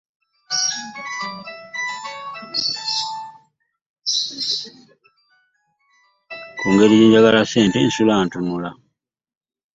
Kungeri 6.57 6.99
jenjagala 6.99 7.41
sente, 7.51 7.77
nsula 7.87 8.13
ntunula 8.23 8.69